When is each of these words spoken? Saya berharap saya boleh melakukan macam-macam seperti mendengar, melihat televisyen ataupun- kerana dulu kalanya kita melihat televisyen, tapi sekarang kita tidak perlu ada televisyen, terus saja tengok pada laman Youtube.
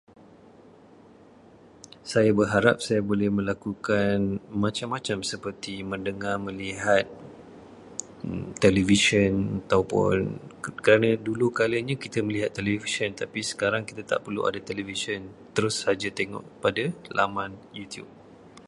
Saya 2.11 2.31
berharap 2.39 2.77
saya 2.85 3.01
boleh 3.09 3.29
melakukan 3.39 4.17
macam-macam 4.63 5.19
seperti 5.31 5.75
mendengar, 5.91 6.35
melihat 6.47 7.05
televisyen 8.63 9.33
ataupun- 9.61 10.35
kerana 10.85 11.09
dulu 11.27 11.47
kalanya 11.59 11.93
kita 12.03 12.19
melihat 12.27 12.49
televisyen, 12.59 13.11
tapi 13.21 13.39
sekarang 13.51 13.81
kita 13.89 14.01
tidak 14.05 14.21
perlu 14.25 14.41
ada 14.43 14.57
televisyen, 14.69 15.21
terus 15.55 15.75
saja 15.85 16.09
tengok 16.19 16.45
pada 16.65 16.83
laman 17.17 17.51
Youtube. 17.79 18.09